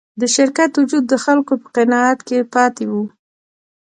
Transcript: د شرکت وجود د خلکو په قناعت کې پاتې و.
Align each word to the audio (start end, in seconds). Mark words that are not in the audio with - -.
د 0.21 0.23
شرکت 0.35 0.71
وجود 0.75 1.03
د 1.07 1.13
خلکو 1.25 1.53
په 1.61 1.67
قناعت 1.75 2.19
کې 2.27 2.37
پاتې 2.53 2.85
و. 2.91 2.93